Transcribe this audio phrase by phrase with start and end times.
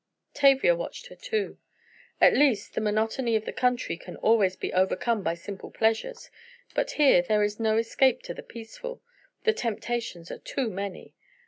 [0.33, 1.59] Tavia watched her too.
[2.19, 6.31] "At least, the monotony of the country can always be overcome by simple pleasures,
[6.73, 11.13] but here there is no escape to the peaceful—the temptations are too many.